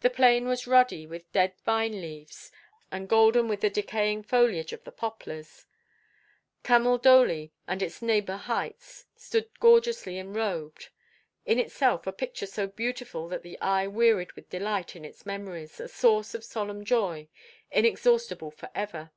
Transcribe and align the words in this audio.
The 0.00 0.10
plain 0.10 0.48
was 0.48 0.66
ruddy 0.66 1.06
with 1.06 1.30
dead 1.30 1.54
vine 1.64 2.00
leaves, 2.00 2.50
and 2.90 3.08
golden 3.08 3.46
with 3.46 3.60
the 3.60 3.70
decaying 3.70 4.24
foliage 4.24 4.72
of 4.72 4.82
the 4.82 4.90
poplars; 4.90 5.66
Camaldoli 6.64 7.52
and 7.68 7.80
its 7.80 8.02
neighbour 8.02 8.34
heights 8.36 9.04
stood 9.14 9.48
gorgeously 9.60 10.18
enrobed. 10.18 10.88
In 11.46 11.60
itself, 11.60 12.04
a 12.08 12.12
picture 12.12 12.46
so 12.46 12.66
beautiful 12.66 13.28
that 13.28 13.44
the 13.44 13.56
eye 13.60 13.86
wearied 13.86 14.32
with 14.32 14.50
delight; 14.50 14.96
in 14.96 15.04
its 15.04 15.24
memories, 15.24 15.78
a 15.78 15.86
source 15.86 16.34
of 16.34 16.42
solemn 16.42 16.84
joy, 16.84 17.28
inexhaustible 17.70 18.50
for 18.50 18.70
ever. 18.74 19.12